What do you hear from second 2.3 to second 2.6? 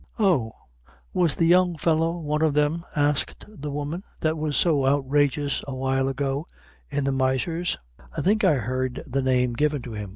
of